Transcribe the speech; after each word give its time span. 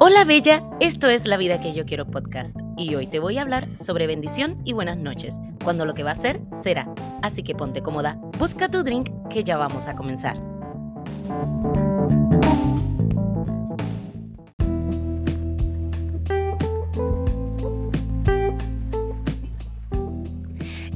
Hola 0.00 0.24
Bella, 0.24 0.62
esto 0.78 1.08
es 1.08 1.26
La 1.26 1.36
Vida 1.36 1.60
que 1.60 1.74
yo 1.74 1.84
quiero 1.84 2.06
podcast 2.06 2.56
y 2.76 2.94
hoy 2.94 3.08
te 3.08 3.18
voy 3.18 3.36
a 3.36 3.42
hablar 3.42 3.66
sobre 3.66 4.06
bendición 4.06 4.62
y 4.64 4.72
buenas 4.72 4.96
noches, 4.96 5.40
cuando 5.64 5.84
lo 5.84 5.94
que 5.94 6.04
va 6.04 6.12
a 6.12 6.14
ser 6.14 6.40
será. 6.62 6.88
Así 7.20 7.42
que 7.42 7.56
ponte 7.56 7.82
cómoda, 7.82 8.16
busca 8.38 8.70
tu 8.70 8.84
drink 8.84 9.10
que 9.28 9.42
ya 9.42 9.56
vamos 9.56 9.88
a 9.88 9.96
comenzar. 9.96 10.36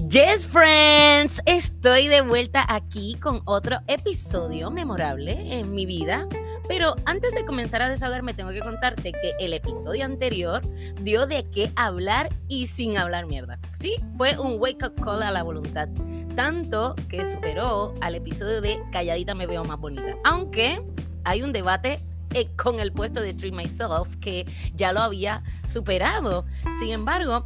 Yes, 0.08 0.46
friends, 0.46 1.42
estoy 1.46 2.06
de 2.06 2.20
vuelta 2.20 2.64
aquí 2.68 3.16
con 3.16 3.42
otro 3.46 3.78
episodio 3.88 4.70
memorable 4.70 5.58
en 5.58 5.72
mi 5.72 5.86
vida 5.86 6.28
pero 6.68 6.94
antes 7.04 7.34
de 7.34 7.44
comenzar 7.44 7.82
a 7.82 7.88
desahogarme, 7.88 8.34
tengo 8.34 8.50
que 8.50 8.60
contarte 8.60 9.12
que 9.12 9.32
el 9.38 9.52
episodio 9.52 10.04
anterior 10.04 10.62
dio 11.00 11.26
de 11.26 11.48
qué 11.50 11.70
hablar 11.76 12.28
y 12.48 12.66
sin 12.66 12.96
hablar 12.96 13.26
mierda. 13.26 13.58
Sí, 13.78 13.96
fue 14.16 14.38
un 14.38 14.60
wake 14.60 14.84
up 14.84 14.94
call 15.02 15.22
a 15.22 15.30
la 15.30 15.42
voluntad. 15.42 15.88
Tanto 16.36 16.94
que 17.08 17.24
superó 17.24 17.94
al 18.00 18.14
episodio 18.14 18.60
de 18.60 18.80
Calladita 18.90 19.34
me 19.34 19.46
veo 19.46 19.64
más 19.64 19.78
bonita. 19.78 20.16
Aunque 20.24 20.82
hay 21.24 21.42
un 21.42 21.52
debate 21.52 22.00
eh, 22.34 22.48
con 22.56 22.80
el 22.80 22.92
puesto 22.92 23.20
de 23.20 23.34
Treat 23.34 23.54
Myself 23.54 24.16
que 24.16 24.46
ya 24.74 24.92
lo 24.92 25.00
había 25.00 25.42
superado. 25.66 26.46
Sin 26.78 26.90
embargo, 26.90 27.44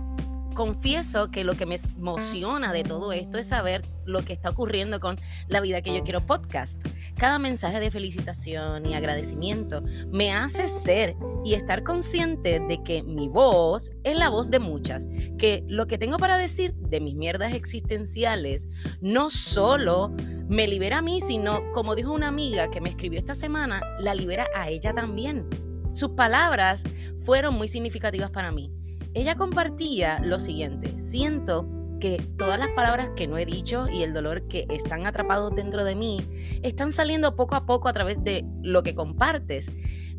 confieso 0.55 1.31
que 1.31 1.43
lo 1.43 1.55
que 1.57 1.67
me 1.67 1.77
emociona 1.97 2.73
de 2.73 2.85
todo 2.85 3.13
esto 3.13 3.39
es 3.39 3.49
saber 3.49 3.85
lo 4.07 4.25
que 4.25 4.33
está 4.33 4.51
ocurriendo 4.51 5.01
con 5.01 5.19
La 5.49 5.61
Vida 5.61 5.83
que 5.83 5.95
yo 5.95 6.03
quiero 6.03 6.21
podcast. 6.21 6.83
Cada 7.17 7.39
mensaje 7.39 7.81
de 7.81 7.91
felicitación 7.91 8.87
y 8.87 8.95
agradecimiento 8.95 9.83
me 10.11 10.33
hace 10.33 10.69
ser 10.69 11.17
y 11.45 11.55
estar 11.55 11.83
consciente 11.83 12.61
de 12.61 12.83
que 12.83 13.03
mi 13.03 13.29
voz 13.29 13.91
es 14.05 14.17
la 14.17 14.29
voz 14.29 14.51
de 14.51 14.59
muchas, 14.59 15.09
que 15.39 15.65
lo 15.67 15.87
que 15.87 15.99
tengo 15.99 16.19
para 16.19 16.39
decir 16.39 16.75
de 16.75 17.01
mis 17.01 17.15
mierdas 17.15 17.55
existenciales 17.55 18.69
no 19.01 19.31
solo 19.31 20.15
me 20.49 20.69
libera 20.69 20.99
a 20.99 21.03
mí, 21.03 21.21
sino, 21.21 21.73
como 21.73 21.95
dijo 21.95 22.13
una 22.13 22.29
amiga 22.29 22.71
que 22.71 22.81
me 22.81 22.89
escribió 22.89 23.19
esta 23.19 23.35
semana, 23.35 23.81
la 23.99 24.15
libera 24.15 24.47
a 24.55 24.69
ella 24.69 24.93
también. 24.93 25.49
Sus 25.93 26.11
palabras 26.11 26.83
fueron 27.25 27.55
muy 27.55 27.69
significativas 27.69 28.31
para 28.31 28.53
mí 28.53 28.71
ella 29.17 29.35
compartía 29.35 30.19
lo 30.23 30.39
siguiente, 30.39 30.99
siento 30.99 31.67
que 31.99 32.23
todas 32.39 32.59
las 32.59 32.69
palabras 32.69 33.11
que 33.17 33.27
no 33.27 33.39
he 33.39 33.47
dicho 33.47 33.89
y 33.89 34.03
el 34.03 34.13
dolor 34.13 34.47
que 34.49 34.67
están 34.71 35.07
atrapados 35.07 35.55
dentro 35.55 35.85
de 35.85 35.95
mí 35.95 36.61
están 36.63 36.93
saliendo 36.93 37.37
poco 37.37 37.55
a 37.55 37.67
poco 37.67 37.89
a 37.89 37.93
través 37.93 38.23
de 38.23 38.45
lo 38.63 38.83
que 38.83 38.95
compartes. 38.95 39.71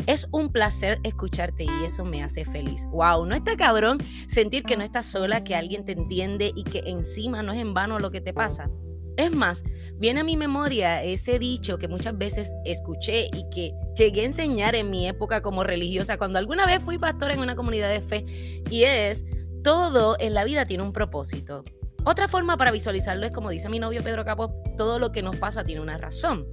Es 0.06 0.28
un 0.32 0.52
placer 0.52 1.00
escucharte 1.04 1.66
y 1.66 1.86
eso 1.86 2.06
me 2.06 2.24
hace 2.24 2.46
feliz. 2.46 2.86
Wow, 2.92 3.26
no 3.26 3.36
está 3.36 3.58
cabrón 3.58 3.98
sentir 4.28 4.64
que 4.64 4.78
no 4.78 4.84
estás 4.84 5.06
sola, 5.06 5.44
que 5.44 5.56
alguien 5.56 5.86
te 5.86 5.92
entiende 5.92 6.52
y 6.56 6.64
que 6.64 6.84
encima 6.86 7.44
no 7.44 7.52
es 7.52 7.60
en 7.60 7.74
vano 7.74 8.00
lo 8.00 8.12
que 8.12 8.22
te 8.22 8.34
pasa. 8.34 8.70
Es 9.18 9.34
más, 9.34 9.64
viene 9.96 10.20
a 10.20 10.24
mi 10.24 10.38
memoria 10.38 11.04
ese 11.04 11.40
dicho 11.40 11.80
que 11.80 11.88
muchas 11.88 12.16
veces 12.18 12.54
escuché 12.66 13.30
y 13.34 13.50
que 13.50 13.74
llegué 13.98 14.22
a 14.22 14.26
enseñar 14.26 14.76
en 14.76 14.92
mi 14.92 15.08
época 15.08 15.42
como 15.42 15.64
religiosa, 15.64 16.20
cuando 16.20 16.38
alguna 16.38 16.68
vez 16.68 16.84
fui 16.84 17.00
pastor 17.00 17.32
en 17.32 17.40
una 17.40 17.56
comunidad 17.56 17.90
de 17.90 18.02
fe, 18.02 18.26
y 18.70 18.84
es, 18.84 19.26
todo 19.68 20.16
en 20.18 20.34
la 20.34 20.46
vida 20.46 20.66
tiene 20.66 20.82
un 20.82 20.94
propósito. 20.94 21.66
Otra 22.06 22.30
forma 22.30 22.56
para 22.56 22.72
visualizarlo 22.72 23.26
es 23.26 23.34
como 23.34 23.50
dice 23.50 23.68
mi 23.68 23.80
novio 23.80 24.02
Pedro 24.02 24.24
Capo, 24.24 24.64
todo 24.78 24.98
lo 24.98 25.12
que 25.12 25.22
nos 25.22 25.36
pasa 25.36 25.66
tiene 25.66 25.82
una 25.82 25.98
razón. 25.98 26.48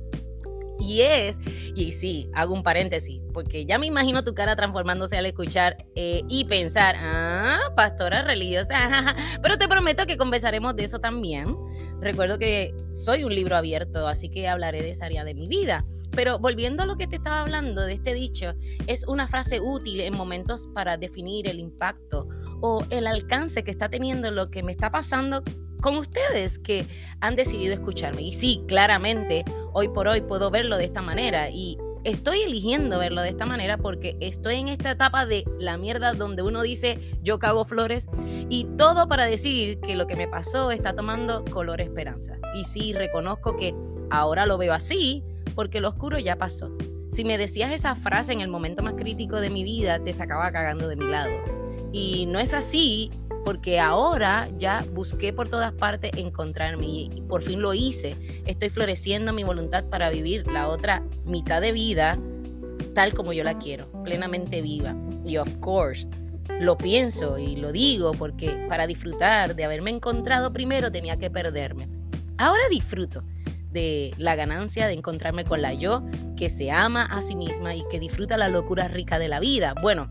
Y 0.80 1.02
es, 1.02 1.38
y 1.76 1.92
sí, 1.92 2.28
hago 2.34 2.52
un 2.52 2.64
paréntesis, 2.64 3.22
porque 3.32 3.66
ya 3.66 3.78
me 3.78 3.86
imagino 3.86 4.24
tu 4.24 4.34
cara 4.34 4.56
transformándose 4.56 5.16
al 5.16 5.26
escuchar 5.26 5.76
eh, 5.94 6.22
y 6.28 6.44
pensar, 6.46 6.96
ah, 6.98 7.60
pastora 7.76 8.22
religiosa, 8.22 9.14
pero 9.42 9.58
te 9.58 9.68
prometo 9.68 10.06
que 10.06 10.16
conversaremos 10.16 10.74
de 10.74 10.82
eso 10.82 10.98
también. 10.98 11.56
Recuerdo 12.00 12.36
que 12.40 12.74
soy 12.90 13.22
un 13.22 13.32
libro 13.32 13.56
abierto, 13.56 14.08
así 14.08 14.28
que 14.28 14.48
hablaré 14.48 14.82
de 14.82 14.90
esa 14.90 15.06
área 15.06 15.22
de 15.22 15.34
mi 15.34 15.46
vida. 15.46 15.84
Pero 16.10 16.40
volviendo 16.40 16.82
a 16.82 16.86
lo 16.86 16.96
que 16.96 17.06
te 17.06 17.16
estaba 17.16 17.40
hablando 17.40 17.82
de 17.82 17.92
este 17.92 18.12
dicho, 18.12 18.54
es 18.88 19.06
una 19.06 19.28
frase 19.28 19.60
útil 19.60 20.00
en 20.00 20.16
momentos 20.16 20.68
para 20.74 20.96
definir 20.96 21.48
el 21.48 21.60
impacto 21.60 22.28
o 22.60 22.84
el 22.90 23.06
alcance 23.06 23.64
que 23.64 23.70
está 23.70 23.88
teniendo 23.88 24.30
lo 24.30 24.50
que 24.50 24.62
me 24.62 24.72
está 24.72 24.90
pasando 24.90 25.42
con 25.80 25.96
ustedes 25.96 26.58
que 26.58 26.88
han 27.20 27.36
decidido 27.36 27.74
escucharme. 27.74 28.22
Y 28.22 28.32
sí, 28.32 28.64
claramente, 28.66 29.44
hoy 29.72 29.88
por 29.88 30.08
hoy 30.08 30.22
puedo 30.22 30.50
verlo 30.50 30.78
de 30.78 30.84
esta 30.84 31.02
manera 31.02 31.50
y 31.50 31.76
estoy 32.04 32.40
eligiendo 32.40 32.98
verlo 32.98 33.22
de 33.22 33.30
esta 33.30 33.46
manera 33.46 33.78
porque 33.78 34.16
estoy 34.20 34.56
en 34.56 34.68
esta 34.68 34.92
etapa 34.92 35.26
de 35.26 35.44
la 35.58 35.76
mierda 35.78 36.12
donde 36.12 36.42
uno 36.42 36.62
dice 36.62 36.98
yo 37.22 37.38
cago 37.38 37.64
flores 37.64 38.08
y 38.48 38.64
todo 38.76 39.08
para 39.08 39.24
decir 39.24 39.80
que 39.80 39.96
lo 39.96 40.06
que 40.06 40.16
me 40.16 40.28
pasó 40.28 40.70
está 40.70 40.94
tomando 40.94 41.44
color 41.46 41.80
esperanza. 41.80 42.38
Y 42.54 42.64
sí, 42.64 42.92
reconozco 42.92 43.56
que 43.56 43.74
ahora 44.10 44.46
lo 44.46 44.58
veo 44.58 44.74
así 44.74 45.22
porque 45.54 45.80
lo 45.80 45.88
oscuro 45.88 46.18
ya 46.18 46.36
pasó. 46.36 46.70
Si 47.10 47.24
me 47.24 47.38
decías 47.38 47.72
esa 47.72 47.94
frase 47.94 48.32
en 48.32 48.40
el 48.40 48.48
momento 48.48 48.82
más 48.82 48.94
crítico 48.94 49.36
de 49.40 49.50
mi 49.50 49.62
vida, 49.64 50.02
te 50.02 50.12
sacaba 50.12 50.50
cagando 50.50 50.88
de 50.88 50.96
mi 50.96 51.04
lado. 51.04 51.63
Y 51.94 52.26
no 52.26 52.40
es 52.40 52.52
así 52.54 53.12
porque 53.44 53.78
ahora 53.78 54.48
ya 54.56 54.84
busqué 54.94 55.32
por 55.32 55.48
todas 55.48 55.72
partes 55.72 56.10
encontrarme 56.16 56.84
y, 56.84 57.22
por 57.28 57.40
fin 57.40 57.62
lo 57.62 57.72
hice. 57.72 58.16
Estoy 58.46 58.68
floreciendo 58.68 59.32
mi 59.32 59.44
voluntad 59.44 59.84
para 59.84 60.10
vivir 60.10 60.44
la 60.48 60.66
otra 60.68 61.04
mitad 61.24 61.60
de 61.60 61.70
vida 61.70 62.18
tal 62.96 63.14
como 63.14 63.32
yo 63.32 63.44
la 63.44 63.58
quiero, 63.58 63.86
plenamente 64.02 64.60
viva. 64.60 64.92
Y 65.24 65.36
of 65.36 65.48
course, 65.60 66.08
lo 66.58 66.76
pienso 66.76 67.38
y 67.38 67.54
lo 67.54 67.70
digo 67.70 68.10
porque 68.10 68.66
para 68.68 68.88
disfrutar 68.88 69.54
de 69.54 69.64
haberme 69.64 69.90
encontrado 69.90 70.52
primero 70.52 70.90
tenía 70.90 71.16
que 71.16 71.30
perderme. 71.30 71.86
Ahora 72.38 72.62
disfruto 72.70 73.22
de 73.70 74.12
la 74.18 74.34
ganancia 74.34 74.88
de 74.88 74.94
encontrarme 74.94 75.44
con 75.44 75.62
la 75.62 75.74
yo 75.74 76.02
que 76.36 76.50
se 76.50 76.72
ama 76.72 77.04
a 77.04 77.22
sí 77.22 77.36
misma 77.36 77.76
y 77.76 77.84
que 77.88 78.00
disfruta 78.00 78.36
la 78.36 78.48
locura 78.48 78.88
rica 78.88 79.20
de 79.20 79.28
la 79.28 79.38
vida. 79.38 79.74
Bueno, 79.80 80.10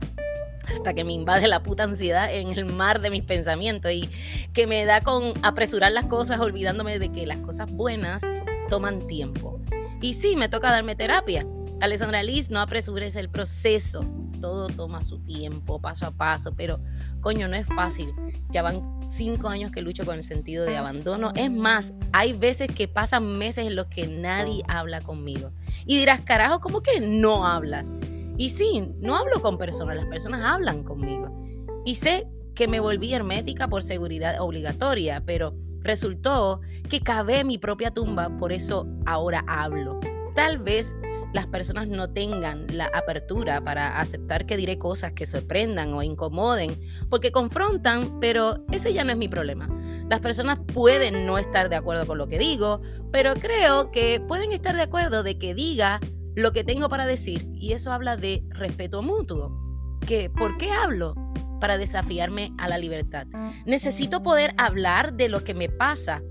hasta 0.74 0.94
que 0.94 1.04
me 1.04 1.14
invade 1.14 1.48
la 1.48 1.64
puta 1.64 1.84
ansiedad 1.84 2.34
en 2.34 2.52
el 2.52 2.66
mar 2.66 3.00
de 3.00 3.10
mis 3.10 3.24
pensamientos 3.24 3.92
y 3.92 4.10
que 4.54 4.68
me 4.68 4.86
da 4.86 5.02
con 5.02 5.34
apresurar 5.44 5.92
las 5.92 6.06
cosas 6.06 6.40
olvidándome 6.40 7.00
de 7.00 7.12
que 7.12 7.26
las 7.26 7.38
cosas 7.38 7.72
buenas 7.72 8.24
toman 8.70 9.06
tiempo. 9.08 9.60
Y 10.02 10.16
sí, 10.16 10.36
me 10.36 10.50
toca 10.50 10.72
darme 10.72 10.96
terapia. 10.96 11.46
Alessandra 11.80 12.24
Liz, 12.24 12.50
no 12.50 12.60
apresures 12.60 13.16
el 13.16 13.30
proceso. 13.30 14.04
Todo 14.42 14.68
toma 14.68 15.04
su 15.04 15.20
tiempo, 15.20 15.80
paso 15.80 16.06
a 16.06 16.12
paso, 16.12 16.54
pero 16.56 16.78
coño, 17.22 17.48
no 17.48 17.56
es 17.56 17.66
fácil. 17.68 18.10
Ya 18.50 18.62
van 18.62 19.00
cinco 19.08 19.48
años 19.48 19.72
que 19.72 19.82
lucho 19.82 20.06
con 20.06 20.16
el 20.16 20.24
sentido 20.24 20.66
de 20.66 20.76
abandono. 20.76 21.32
Es 21.36 21.50
más, 21.52 21.94
hay 22.12 22.34
veces 22.34 22.70
que 22.70 22.88
pasan 22.90 23.38
meses 23.38 23.66
en 23.66 23.76
los 23.76 23.88
que 23.88 24.08
nadie 24.08 24.64
habla 24.68 25.02
conmigo. 25.02 25.52
Y 25.86 25.98
dirás, 25.98 26.22
carajo, 26.22 26.60
¿cómo 26.60 26.82
que 26.82 27.00
no 27.00 27.48
hablas? 27.48 27.94
Y 28.38 28.50
sí, 28.50 28.84
no 29.00 29.16
hablo 29.16 29.42
con 29.42 29.58
personas, 29.58 29.96
las 29.96 30.06
personas 30.06 30.42
hablan 30.42 30.84
conmigo. 30.84 31.32
Y 31.86 31.96
sé 31.96 32.28
que 32.56 32.68
me 32.68 32.80
volví 32.80 33.14
hermética 33.14 33.68
por 33.68 33.84
seguridad 33.84 34.40
obligatoria, 34.42 35.24
pero 35.26 35.56
resultó 35.82 36.62
que 36.90 37.02
cavé 37.02 37.44
mi 37.44 37.58
propia 37.58 37.92
tumba, 37.92 38.30
por 38.38 38.52
eso 38.52 38.88
ahora 39.06 39.44
hablo. 39.48 40.00
Tal 40.36 40.58
vez 40.60 40.96
las 41.34 41.48
personas 41.48 41.88
no 41.88 42.10
tengan 42.12 42.68
la 42.72 42.86
apertura 42.94 43.62
para 43.62 44.00
aceptar 44.00 44.46
que 44.46 44.56
diré 44.56 44.78
cosas 44.78 45.14
que 45.14 45.26
sorprendan 45.26 45.94
o 45.94 46.04
incomoden, 46.04 46.80
porque 47.10 47.32
confrontan, 47.32 48.20
pero 48.20 48.64
ese 48.72 48.94
ya 48.94 49.04
no 49.04 49.12
es 49.12 49.18
mi 49.18 49.28
problema. 49.28 49.68
Las 50.10 50.20
personas 50.20 50.60
pueden 50.60 51.26
no 51.26 51.38
estar 51.38 51.70
de 51.70 51.76
acuerdo 51.76 52.06
con 52.06 52.20
lo 52.20 52.28
que 52.28 52.38
digo, 52.38 52.82
pero 53.12 53.34
creo 53.34 53.90
que 53.90 54.22
pueden 54.28 54.52
estar 54.52 54.76
de 54.76 54.84
acuerdo 54.84 55.24
de 55.24 55.40
que 55.40 55.56
diga 55.56 56.00
lo 56.36 56.52
que 56.52 56.64
tengo 56.64 56.90
para 56.90 57.06
decir 57.06 57.48
y 57.54 57.74
eso 57.74 57.92
habla 57.92 58.18
de 58.18 58.44
respeto 58.50 59.02
mutuo. 59.02 59.52
Que, 60.06 60.30
¿Por 60.30 60.58
qué 60.58 60.72
hablo? 60.72 61.16
Para 61.60 61.78
desafiarme 61.78 62.52
a 62.58 62.68
la 62.68 62.78
libertad. 62.78 63.26
Necesito 63.66 64.22
poder 64.22 64.54
hablar 64.58 65.14
de 65.14 65.30
lo 65.30 65.44
que 65.44 65.54
me 65.54 65.70
pasa. 65.70 66.22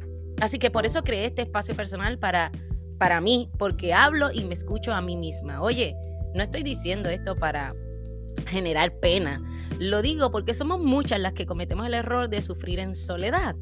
Así 0.41 0.59
que 0.59 0.71
por 0.71 0.85
eso 0.85 1.03
creé 1.03 1.27
este 1.27 1.43
espacio 1.43 1.75
personal 1.75 2.19
para, 2.19 2.51
para 2.99 3.21
mí, 3.21 3.51
porque 3.59 3.95
hablo 3.95 4.31
y 4.33 4.45
me 4.45 4.55
escucho 4.55 4.93
a 4.93 5.01
mí 5.01 5.17
misma. 5.17 5.63
Oye, 5.63 5.97
no 6.35 6.43
estoy 6.43 6.63
diciendo 6.63 7.09
esto 7.09 7.37
para 7.37 7.75
generar 8.47 8.99
pena. 9.01 9.41
Lo 9.79 10.03
digo 10.03 10.31
porque 10.31 10.55
somos 10.55 10.81
muchas 10.81 11.21
las 11.21 11.33
que 11.33 11.47
cometemos 11.47 11.87
el 11.87 11.95
error 11.95 12.29
de 12.29 12.43
sufrir 12.43 12.79
en 12.79 12.95
soledad. 12.95 13.57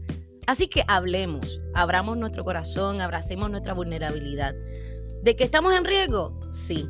Así 0.47 0.69
que 0.69 0.83
hablemos, 0.89 1.61
abramos 1.75 2.17
nuestro 2.17 2.45
corazón, 2.45 3.01
abracemos 3.01 3.51
nuestra 3.51 3.75
vulnerabilidad. 3.75 4.55
¿De 5.23 5.37
que 5.37 5.45
estamos 5.45 5.75
en 5.75 5.85
riesgo? 5.85 6.39
Sí. 6.49 6.89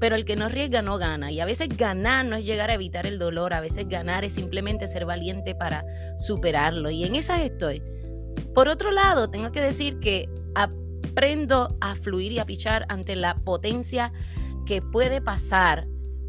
Pero 0.00 0.14
el 0.14 0.24
que 0.24 0.36
no 0.36 0.44
arriesga 0.44 0.82
no 0.82 0.98
gana. 0.98 1.32
Y 1.32 1.40
a 1.40 1.44
veces 1.44 1.68
ganar 1.76 2.24
no 2.24 2.36
es 2.36 2.44
llegar 2.44 2.70
a 2.70 2.74
evitar 2.74 3.06
el 3.06 3.18
dolor, 3.18 3.52
a 3.52 3.60
veces 3.60 3.88
ganar 3.88 4.24
es 4.24 4.34
simplemente 4.34 4.86
ser 4.86 5.06
valiente 5.06 5.54
para 5.54 5.84
superarlo. 6.18 6.90
Y 6.90 7.04
en 7.04 7.14
esas 7.14 7.40
estoy. 7.40 7.82
Por 8.54 8.68
otro 8.68 8.92
lado, 8.92 9.30
tengo 9.30 9.50
que 9.50 9.60
decir 9.60 9.98
que 9.98 10.28
aprendo 10.54 11.76
a 11.80 11.94
fluir 11.94 12.32
y 12.32 12.38
a 12.38 12.46
pichar 12.46 12.86
ante 12.88 13.16
la 13.16 13.36
potencia 13.42 14.12
que 14.66 14.82
puede 14.82 15.20
pasar 15.20 15.88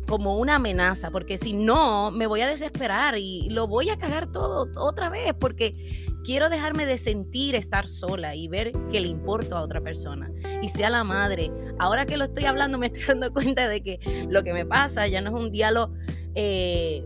como 0.09 0.37
una 0.39 0.55
amenaza, 0.55 1.11
porque 1.11 1.37
si 1.37 1.53
no, 1.53 2.09
me 2.09 2.25
voy 2.25 2.41
a 2.41 2.47
desesperar 2.47 3.15
y 3.19 3.47
lo 3.51 3.67
voy 3.67 3.91
a 3.91 3.97
cagar 3.99 4.31
todo 4.31 4.67
otra 4.75 5.07
vez, 5.09 5.35
porque 5.39 6.09
quiero 6.23 6.49
dejarme 6.49 6.87
de 6.87 6.97
sentir 6.97 7.53
estar 7.53 7.87
sola 7.87 8.33
y 8.33 8.47
ver 8.47 8.71
que 8.91 9.01
le 9.01 9.07
importo 9.07 9.55
a 9.55 9.61
otra 9.61 9.81
persona. 9.81 10.31
Y 10.63 10.69
sea 10.69 10.89
la 10.89 11.03
madre. 11.03 11.51
Ahora 11.77 12.07
que 12.07 12.17
lo 12.17 12.23
estoy 12.23 12.45
hablando, 12.45 12.79
me 12.79 12.87
estoy 12.87 13.03
dando 13.07 13.31
cuenta 13.31 13.67
de 13.67 13.83
que 13.83 14.25
lo 14.27 14.43
que 14.43 14.51
me 14.51 14.65
pasa 14.65 15.05
ya 15.07 15.21
no 15.21 15.29
es 15.29 15.35
un 15.35 15.51
diálogo 15.51 15.93
eh, 16.33 17.05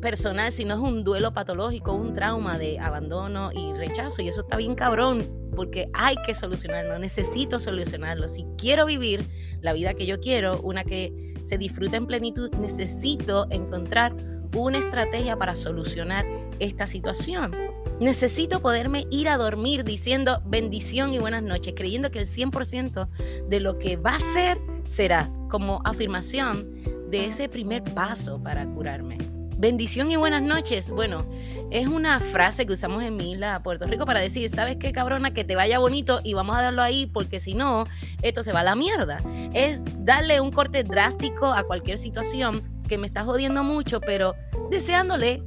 personal, 0.00 0.52
sino 0.52 0.74
es 0.74 0.80
un 0.80 1.02
duelo 1.02 1.34
patológico, 1.34 1.92
un 1.92 2.12
trauma 2.12 2.56
de 2.56 2.78
abandono 2.78 3.50
y 3.52 3.72
rechazo. 3.72 4.22
Y 4.22 4.28
eso 4.28 4.42
está 4.42 4.58
bien 4.58 4.76
cabrón, 4.76 5.26
porque 5.56 5.86
hay 5.92 6.14
que 6.24 6.34
solucionarlo, 6.34 7.00
necesito 7.00 7.58
solucionarlo. 7.58 8.28
Si 8.28 8.46
quiero 8.56 8.86
vivir 8.86 9.26
la 9.64 9.72
vida 9.72 9.94
que 9.94 10.04
yo 10.04 10.20
quiero, 10.20 10.60
una 10.60 10.84
que 10.84 11.34
se 11.42 11.56
disfruta 11.56 11.96
en 11.96 12.06
plenitud, 12.06 12.50
necesito 12.60 13.46
encontrar 13.50 14.14
una 14.54 14.78
estrategia 14.78 15.36
para 15.36 15.54
solucionar 15.54 16.26
esta 16.60 16.86
situación. 16.86 17.52
Necesito 17.98 18.60
poderme 18.60 19.06
ir 19.10 19.28
a 19.28 19.38
dormir 19.38 19.82
diciendo 19.82 20.42
bendición 20.44 21.14
y 21.14 21.18
buenas 21.18 21.42
noches, 21.42 21.72
creyendo 21.74 22.10
que 22.10 22.18
el 22.18 22.26
100% 22.26 23.08
de 23.48 23.60
lo 23.60 23.78
que 23.78 23.96
va 23.96 24.16
a 24.16 24.20
ser 24.20 24.58
será 24.84 25.30
como 25.48 25.80
afirmación 25.84 27.10
de 27.10 27.26
ese 27.26 27.48
primer 27.48 27.82
paso 27.82 28.42
para 28.42 28.66
curarme. 28.66 29.16
Bendición 29.56 30.10
y 30.10 30.16
buenas 30.16 30.42
noches. 30.42 30.90
Bueno, 30.90 31.26
es 31.70 31.86
una 31.86 32.20
frase 32.20 32.66
que 32.66 32.72
usamos 32.72 33.02
en 33.02 33.16
mi 33.16 33.34
Puerto 33.62 33.86
Rico, 33.86 34.06
para 34.06 34.20
decir, 34.20 34.48
¿sabes 34.48 34.76
qué, 34.76 34.92
cabrona? 34.92 35.32
Que 35.32 35.44
te 35.44 35.56
vaya 35.56 35.78
bonito 35.78 36.20
y 36.22 36.34
vamos 36.34 36.56
a 36.56 36.62
darlo 36.62 36.82
ahí 36.82 37.06
porque 37.06 37.40
si 37.40 37.54
no, 37.54 37.84
esto 38.22 38.42
se 38.42 38.52
va 38.52 38.60
a 38.60 38.64
la 38.64 38.74
mierda. 38.74 39.18
Es 39.52 39.82
darle 40.04 40.40
un 40.40 40.50
corte 40.50 40.84
drástico 40.84 41.52
a 41.52 41.64
cualquier 41.64 41.98
situación 41.98 42.62
que 42.88 42.98
me 42.98 43.06
está 43.06 43.24
jodiendo 43.24 43.62
mucho, 43.62 44.00
pero 44.00 44.34
deseándole 44.70 45.42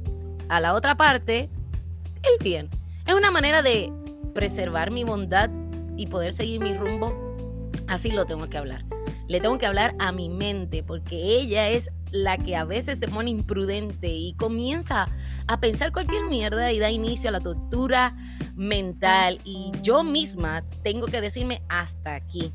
a 0.48 0.60
la 0.60 0.74
otra 0.74 0.96
parte 0.96 1.50
el 2.22 2.44
bien. 2.44 2.68
Es 3.06 3.14
una 3.14 3.30
manera 3.30 3.62
de 3.62 3.92
preservar 4.34 4.90
mi 4.90 5.04
bondad 5.04 5.50
y 5.96 6.06
poder 6.06 6.32
seguir 6.32 6.60
mi 6.60 6.74
rumbo. 6.74 7.12
Así 7.86 8.10
lo 8.10 8.26
tengo 8.26 8.48
que 8.48 8.58
hablar. 8.58 8.84
Le 9.28 9.40
tengo 9.40 9.58
que 9.58 9.66
hablar 9.66 9.94
a 9.98 10.12
mi 10.12 10.28
mente 10.28 10.82
porque 10.82 11.16
ella 11.16 11.68
es 11.68 11.90
la 12.10 12.38
que 12.38 12.56
a 12.56 12.64
veces 12.64 12.98
se 12.98 13.08
pone 13.08 13.30
imprudente 13.30 14.08
y 14.08 14.34
comienza 14.34 15.06
a 15.48 15.60
pensar 15.60 15.92
cualquier 15.92 16.24
mierda 16.26 16.70
y 16.72 16.78
da 16.78 16.90
inicio 16.90 17.30
a 17.30 17.32
la 17.32 17.40
tortura 17.40 18.16
mental 18.54 19.40
y 19.44 19.72
yo 19.82 20.04
misma 20.04 20.62
tengo 20.82 21.06
que 21.06 21.20
decirme 21.20 21.62
hasta 21.68 22.14
aquí, 22.14 22.52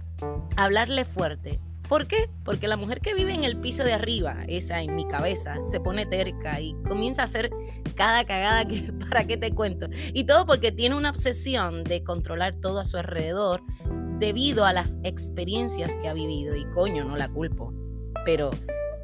hablarle 0.56 1.06
fuerte, 1.06 1.60
¿Por 1.94 2.08
qué? 2.08 2.30
Porque 2.46 2.68
la 2.68 2.78
mujer 2.78 3.02
que 3.02 3.14
vive 3.14 3.34
en 3.34 3.44
el 3.44 3.58
piso 3.58 3.84
de 3.84 3.94
arriba, 3.94 4.38
esa 4.48 4.82
en 4.82 4.96
mi 4.96 5.06
cabeza, 5.06 5.58
se 5.66 5.80
pone 5.80 6.06
terca 6.06 6.60
y 6.60 6.74
comienza 6.88 7.22
a 7.22 7.26
hacer 7.26 7.52
cada 7.96 8.24
cagada 8.26 8.66
que 8.66 8.92
para 9.10 9.28
qué 9.28 9.38
te 9.38 9.52
cuento. 9.52 9.88
Y 10.14 10.24
todo 10.24 10.46
porque 10.46 10.72
tiene 10.72 10.96
una 10.96 11.10
obsesión 11.10 11.84
de 11.84 12.04
controlar 12.04 12.56
todo 12.56 12.80
a 12.80 12.86
su 12.86 12.98
alrededor 12.98 13.62
debido 14.18 14.66
a 14.66 14.74
las 14.74 14.96
experiencias 15.04 15.96
que 15.98 16.08
ha 16.08 16.14
vivido. 16.14 16.56
Y 16.56 16.66
coño, 16.72 17.04
no 17.04 17.18
la 17.18 17.30
culpo. 17.30 17.74
Pero 18.26 18.52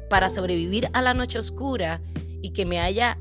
para 0.08 0.28
sobrevivir 0.30 0.88
a 0.92 1.02
la 1.02 1.14
noche 1.14 1.38
oscura 1.38 2.00
y 2.42 2.52
que 2.52 2.64
me 2.64 2.80
haya 2.80 3.18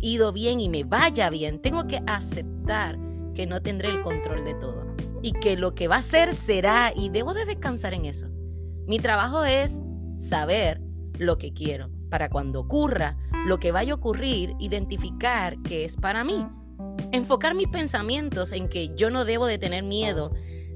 ido 0.00 0.32
bien 0.32 0.60
y 0.60 0.68
me 0.68 0.84
vaya 0.84 1.30
bien, 1.30 1.60
tengo 1.60 1.86
que 1.86 2.02
aceptar 2.06 2.98
que 3.34 3.46
no 3.46 3.62
tendré 3.62 3.88
el 3.88 4.00
control 4.00 4.44
de 4.44 4.54
todo. 4.54 4.86
Y 5.22 5.32
que 5.32 5.56
lo 5.56 5.74
que 5.74 5.88
va 5.88 5.96
a 5.96 6.02
ser 6.02 6.34
será 6.34 6.92
y 6.94 7.08
debo 7.08 7.34
de 7.34 7.44
descansar 7.44 7.94
en 7.94 8.04
eso. 8.04 8.28
Mi 8.86 8.98
trabajo 8.98 9.44
es 9.44 9.80
saber 10.18 10.80
lo 11.18 11.38
que 11.38 11.52
quiero 11.52 11.90
para 12.10 12.28
cuando 12.28 12.60
ocurra 12.60 13.16
lo 13.46 13.58
que 13.58 13.72
vaya 13.72 13.92
a 13.92 13.96
ocurrir, 13.96 14.54
identificar 14.58 15.56
qué 15.62 15.84
es 15.84 15.96
para 15.96 16.24
mí. 16.24 16.46
Enfocar 17.12 17.54
mis 17.54 17.68
pensamientos 17.68 18.52
en 18.52 18.68
que 18.68 18.94
yo 18.96 19.10
no 19.10 19.24
debo 19.24 19.46
de 19.46 19.58
tener 19.58 19.84
miedo 19.84 20.32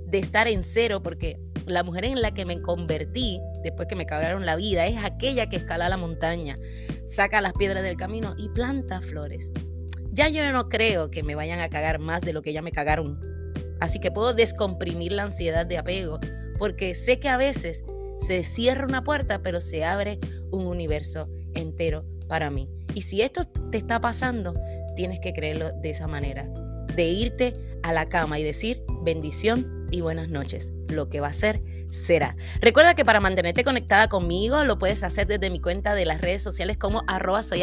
de 0.06 0.18
estar 0.18 0.48
en 0.48 0.62
cero 0.62 1.02
porque 1.02 1.40
la 1.66 1.82
mujer 1.82 2.04
en 2.04 2.20
la 2.20 2.32
que 2.32 2.44
me 2.44 2.60
convertí 2.60 3.40
después 3.62 3.88
que 3.88 3.96
me 3.96 4.06
cagaron 4.06 4.46
la 4.46 4.56
vida 4.56 4.86
es 4.86 5.02
aquella 5.02 5.48
que 5.48 5.56
escala 5.56 5.88
la 5.88 5.96
montaña, 5.96 6.58
saca 7.10 7.40
las 7.40 7.54
piedras 7.54 7.82
del 7.82 7.96
camino 7.96 8.34
y 8.38 8.48
planta 8.50 9.00
flores. 9.00 9.52
Ya 10.12 10.28
yo 10.28 10.48
no 10.52 10.68
creo 10.68 11.10
que 11.10 11.24
me 11.24 11.34
vayan 11.34 11.58
a 11.58 11.68
cagar 11.68 11.98
más 11.98 12.22
de 12.22 12.32
lo 12.32 12.40
que 12.40 12.52
ya 12.52 12.62
me 12.62 12.70
cagaron. 12.70 13.20
Así 13.80 13.98
que 13.98 14.12
puedo 14.12 14.32
descomprimir 14.32 15.12
la 15.12 15.24
ansiedad 15.24 15.66
de 15.66 15.78
apego 15.78 16.20
porque 16.58 16.94
sé 16.94 17.18
que 17.18 17.28
a 17.28 17.36
veces 17.36 17.82
se 18.18 18.44
cierra 18.44 18.86
una 18.86 19.02
puerta, 19.02 19.42
pero 19.42 19.60
se 19.60 19.84
abre 19.84 20.20
un 20.52 20.66
universo 20.66 21.28
entero 21.54 22.04
para 22.28 22.50
mí. 22.50 22.68
Y 22.94 23.02
si 23.02 23.22
esto 23.22 23.44
te 23.44 23.78
está 23.78 24.00
pasando, 24.00 24.54
tienes 24.94 25.18
que 25.18 25.32
creerlo 25.32 25.72
de 25.72 25.90
esa 25.90 26.06
manera, 26.06 26.48
de 26.94 27.08
irte 27.08 27.54
a 27.82 27.92
la 27.92 28.08
cama 28.08 28.38
y 28.38 28.44
decir 28.44 28.84
bendición 29.02 29.88
y 29.90 30.00
buenas 30.00 30.28
noches. 30.28 30.72
Lo 30.88 31.08
que 31.08 31.20
va 31.20 31.28
a 31.28 31.32
ser 31.32 31.60
será. 31.90 32.36
Recuerda 32.60 32.94
que 32.94 33.04
para 33.04 33.20
mantenerte 33.20 33.64
conectada 33.64 34.08
conmigo 34.08 34.62
lo 34.64 34.78
puedes 34.78 35.02
hacer 35.02 35.26
desde 35.26 35.50
mi 35.50 35.60
cuenta 35.60 35.94
de 35.94 36.04
las 36.04 36.20
redes 36.20 36.42
sociales 36.42 36.76
como 36.76 37.02
arroba 37.06 37.42
soy 37.42 37.60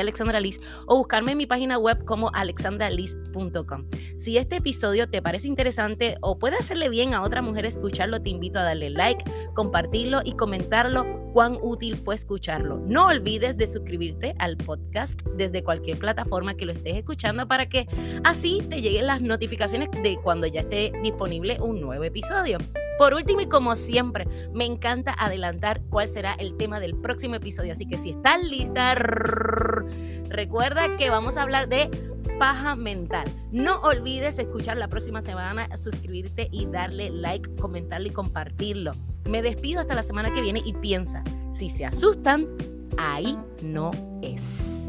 o 0.86 0.98
buscarme 0.98 1.32
en 1.32 1.38
mi 1.38 1.46
página 1.46 1.78
web 1.78 2.04
como 2.06 2.30
alexandraliz.com. 2.34 3.86
Si 4.18 4.38
este 4.38 4.58
episodio 4.58 5.10
te 5.10 5.22
parece 5.22 5.48
interesante 5.48 6.18
o 6.22 6.40
puede 6.40 6.58
hacerle 6.58 6.90
bien 6.90 7.14
a 7.14 7.22
otra 7.22 7.42
mujer 7.42 7.66
escucharlo, 7.66 8.22
te 8.22 8.30
invito 8.30 8.60
a 8.60 8.64
darle 8.64 8.90
like, 8.90 9.24
compartirlo 9.54 10.22
y 10.24 10.34
comentarlo 10.34 11.06
cuán 11.34 11.58
útil 11.62 11.96
fue 11.98 12.16
escucharlo. 12.16 12.78
No 12.78 13.08
olvides 13.08 13.58
de 13.58 13.68
suscribirte 13.68 14.36
al 14.40 14.58
podcast 14.58 15.22
desde 15.36 15.64
cualquier 15.64 15.98
plataforma 16.00 16.56
que 16.56 16.66
lo 16.66 16.72
estés 16.72 16.96
escuchando 16.96 17.48
para 17.48 17.68
que 17.70 17.88
así 18.24 18.62
te 18.70 18.82
lleguen 18.82 19.08
las 19.08 19.22
notificaciones 19.22 19.90
de 19.92 20.18
cuando 20.24 20.48
ya 20.48 20.62
esté 20.62 20.92
disponible 21.04 21.60
un 21.60 21.82
nuevo 21.82 22.04
episodio. 22.04 22.58
Por 22.98 23.14
último 23.14 23.42
y 23.42 23.48
como 23.48 23.76
siempre, 23.76 24.26
me 24.54 24.66
encanta 24.66 25.14
adelantar 25.14 25.82
cuál 25.90 26.08
será 26.08 26.34
el 26.34 26.58
tema 26.58 26.80
del 26.80 26.96
próximo 26.96 27.36
episodio, 27.36 27.72
así 27.72 27.86
que 27.86 27.98
si 27.98 28.12
estás 28.12 28.44
lista, 28.44 28.96
recuerda 28.96 30.96
que 30.98 31.10
vamos 31.10 31.38
a 31.38 31.44
hablar 31.44 31.70
de 31.70 31.90
paja 32.40 32.76
mental. 32.76 33.30
No 33.52 33.82
olvides 33.82 34.40
escuchar 34.40 34.78
la 34.78 34.88
próxima 34.88 35.22
semana, 35.22 35.76
suscribirte 35.78 36.50
y 36.52 36.66
darle 36.66 37.12
like, 37.12 37.56
comentarlo 37.56 38.08
y 38.08 38.12
compartirlo. 38.12 38.94
Me 39.30 39.42
despido 39.42 39.82
hasta 39.82 39.96
la 39.96 40.04
semana 40.04 40.34
que 40.34 40.42
viene 40.42 40.62
y 40.66 40.74
piensa, 40.74 41.24
si 41.54 41.70
se 41.70 41.86
asustan, 41.86 42.48
ahí 42.98 43.38
no 43.62 43.92
es. 44.22 44.87